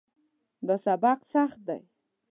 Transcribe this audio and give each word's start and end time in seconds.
دا 0.67 0.75
سبق 0.85 1.19
سخت 1.33 1.59
ده 1.67 1.77